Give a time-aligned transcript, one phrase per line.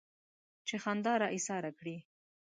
[0.67, 1.97] چې خندا را ايساره کړي.